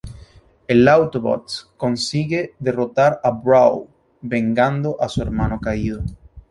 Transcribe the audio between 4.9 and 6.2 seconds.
a su hermano caído.